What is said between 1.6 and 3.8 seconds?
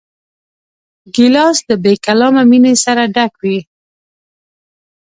له بېکلامه مینې سره ډک وي.